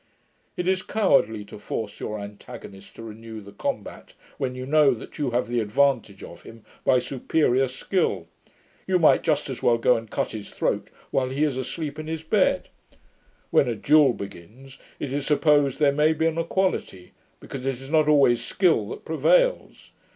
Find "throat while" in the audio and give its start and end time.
10.49-11.29